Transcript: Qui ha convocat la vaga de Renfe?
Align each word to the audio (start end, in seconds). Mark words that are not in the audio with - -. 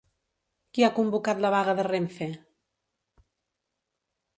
Qui 0.77 0.85
ha 0.87 0.89
convocat 0.95 1.45
la 1.45 1.53
vaga 1.57 1.77
de 1.83 1.87
Renfe? 1.91 2.33